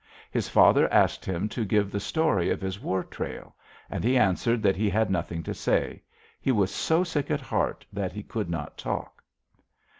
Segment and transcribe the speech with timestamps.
[0.31, 3.55] His father asked him to give the story of his war trail,
[3.87, 6.01] and he answered that he had nothing to say.
[6.41, 9.23] He was so sick at heart that he could not talk.